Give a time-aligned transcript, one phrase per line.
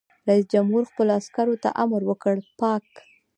[0.27, 2.87] رئیس جمهور خپلو عسکرو ته امر وکړ؛ پاک!